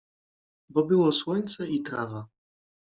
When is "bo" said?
0.69-0.85